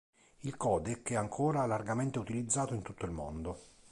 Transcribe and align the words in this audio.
Il 0.39 0.57
codec 0.57 1.11
è 1.11 1.15
ancora 1.15 1.63
largamente 1.67 2.17
utilizzato 2.17 2.73
in 2.73 2.81
tutto 2.81 3.05
il 3.05 3.11
mondo. 3.11 3.59